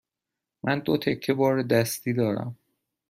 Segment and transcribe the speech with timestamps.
[0.63, 2.55] من دو تکه بار دستی دارم.